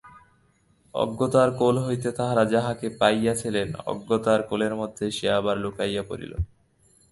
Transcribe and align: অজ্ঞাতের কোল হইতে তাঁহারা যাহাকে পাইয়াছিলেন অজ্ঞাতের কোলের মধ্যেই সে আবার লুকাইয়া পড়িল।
অজ্ঞাতের 0.93 1.49
কোল 1.57 1.75
হইতে 1.79 2.09
তাঁহারা 2.11 2.43
যাহাকে 2.45 2.87
পাইয়াছিলেন 2.99 3.69
অজ্ঞাতের 3.91 4.39
কোলের 4.49 4.73
মধ্যেই 4.75 5.11
সে 5.11 5.27
আবার 5.31 5.55
লুকাইয়া 5.57 6.03
পড়িল। 6.09 6.33